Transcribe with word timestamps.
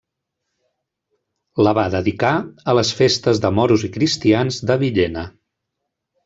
La 1.67 1.73
va 1.79 1.83
dedicar 1.95 2.31
a 2.73 2.75
les 2.79 2.93
festes 3.03 3.43
de 3.45 3.53
moros 3.59 3.85
i 3.89 3.93
cristians 3.99 4.59
de 4.73 4.79
Villena. 4.87 5.27